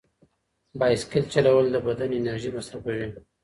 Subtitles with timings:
[0.79, 3.07] بایسکل چلول د بدن انرژي مصرفوي.